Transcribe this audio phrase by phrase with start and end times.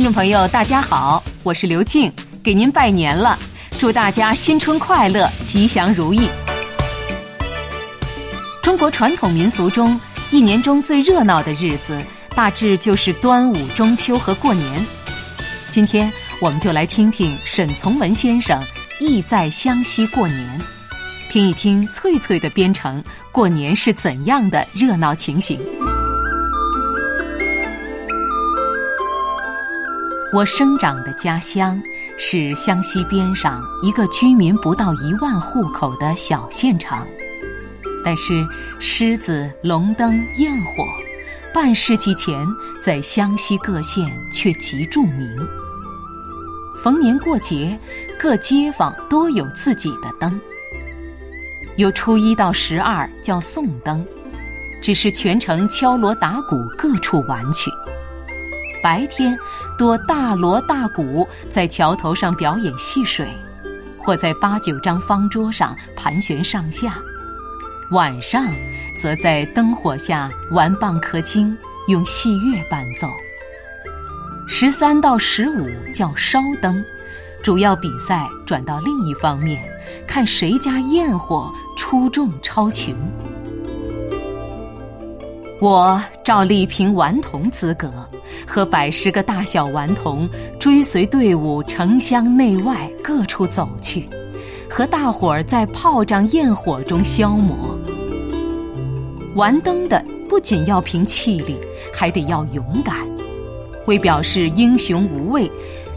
[0.00, 2.10] 听众朋友，大家好，我是刘静，
[2.42, 3.38] 给您拜年了，
[3.78, 6.26] 祝大家新春快乐，吉祥如意。
[8.62, 10.00] 中国传统民俗中，
[10.30, 12.00] 一年中最热闹的日子，
[12.34, 14.86] 大致就是端午、中秋和过年。
[15.70, 18.58] 今天，我们就来听听沈从文先生
[19.00, 20.60] 意在湘西过年，
[21.28, 25.60] 听一听翠翠的编程过年是怎样的热闹情形。
[30.32, 31.80] 我生长的家乡
[32.16, 37.04] 是湘西边上一个居民不到一万户口的小县城，
[38.04, 38.46] 但是
[38.78, 40.84] 狮子、龙灯、焰火，
[41.52, 42.46] 半世纪前
[42.80, 45.28] 在湘西各县却极著名。
[46.80, 47.76] 逢年过节，
[48.16, 50.40] 各街坊都有自己的灯，
[51.76, 54.06] 由初一到十二叫送灯，
[54.80, 57.68] 只是全城敲锣打鼓，各处玩去。
[58.80, 59.36] 白天。
[59.80, 63.26] 多大锣大鼓在桥头上表演戏水，
[63.96, 66.90] 或在八九张方桌上盘旋上下；
[67.90, 68.44] 晚上，
[69.00, 71.56] 则在灯火下玩蚌壳精，
[71.88, 73.08] 用戏乐伴奏。
[74.46, 76.84] 十三到十五叫烧灯，
[77.42, 79.66] 主要比赛转到另一方面，
[80.06, 82.94] 看谁家焰火出众超群。
[85.58, 87.90] 我照例凭顽童资格。
[88.46, 94.08] 和百十个大小顽童追随队伍，城乡内外各处走去，
[94.68, 97.78] 和大伙儿在炮仗焰火中消磨。
[99.34, 101.56] 玩灯的不仅要凭气力，
[101.94, 102.96] 还得要勇敢。
[103.86, 105.50] 为表示英雄无畏，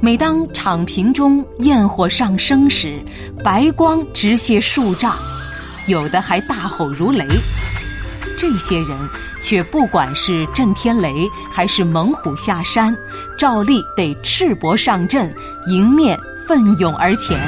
[0.00, 2.98] 每当场坪中焰火上升时，
[3.42, 5.14] 白光直泻数丈，
[5.88, 7.26] 有的还大吼如雷。
[8.38, 8.88] 这些人。
[9.44, 12.96] 却不管是震天雷还是猛虎下山，
[13.38, 15.30] 照例得赤膊上阵，
[15.66, 17.38] 迎面奋勇而前。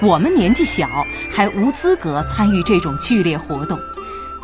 [0.00, 0.88] 我们年纪小，
[1.30, 3.78] 还无资格参与这种剧烈活动，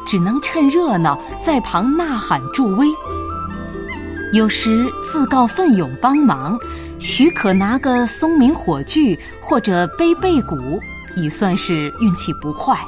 [0.07, 2.87] 只能趁热闹在旁呐喊助威。
[4.33, 6.57] 有时自告奋勇帮忙，
[7.01, 10.79] 许可拿个松明火炬或者背背鼓，
[11.17, 12.79] 已算是运气不坏。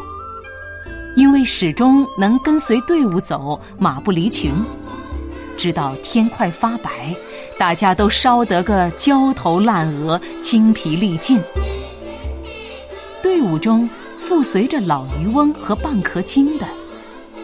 [1.19, 4.53] 因为始终能跟随队伍走，马不离群，
[5.57, 7.13] 直到天快发白，
[7.59, 11.43] 大家都烧得个焦头烂额、精疲力尽。
[13.21, 16.65] 队伍中附随着老渔翁和蚌壳精的，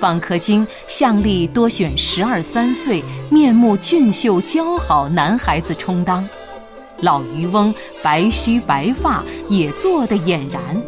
[0.01, 6.25] 蚌壳精向例多选十二三岁、面目俊秀姣好男孩子充当，
[7.01, 7.75] 老渔翁
[8.05, 10.81] 白须白发，也做得俨然。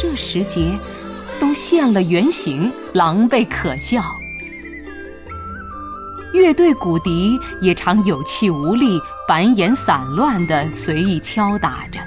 [0.00, 0.70] 这时节。
[1.42, 4.00] 都现了原形，狼狈可笑。
[6.32, 11.98] 乐队鼓笛也常有气无力、板眼散乱地随意敲打着。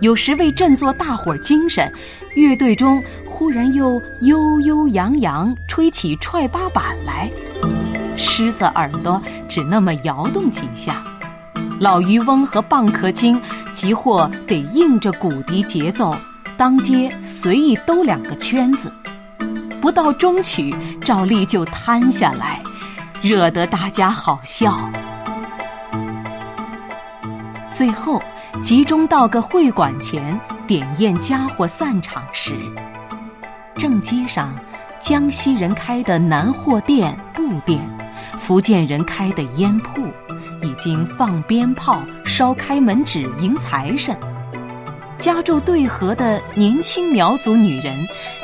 [0.00, 1.92] 有时为振作大伙精神，
[2.36, 7.28] 乐队中忽然又悠悠扬扬吹起踹八板来，
[8.16, 11.02] 狮子耳朵只那么摇动几下，
[11.80, 16.16] 老渔翁和蚌壳精即或得应着鼓笛节奏。
[16.64, 18.90] 当街随意兜两个圈子，
[19.82, 22.62] 不到中曲，照例就瘫下来，
[23.20, 24.90] 惹得大家好笑。
[27.70, 28.18] 最后
[28.62, 32.54] 集中到个会馆前点验家伙散场时，
[33.74, 34.50] 正街上
[34.98, 37.78] 江西人开的南货店、布店，
[38.38, 40.00] 福建人开的烟铺，
[40.62, 44.16] 已经放鞭炮、烧开门纸迎财神。
[45.18, 47.96] 家住对河的年轻苗族女人，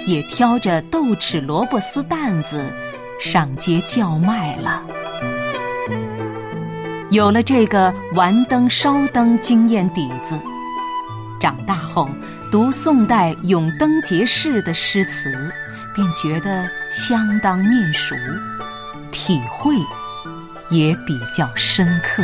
[0.07, 2.73] 也挑着豆豉萝卜丝担子
[3.21, 4.83] 上街叫卖了。
[7.11, 10.39] 有了这个玩灯烧灯经验底子，
[11.41, 12.09] 长大后
[12.53, 15.53] 读宋代《咏灯节事》的诗词，
[15.95, 18.15] 便觉得相当面熟，
[19.11, 19.75] 体会
[20.71, 22.23] 也比较深刻。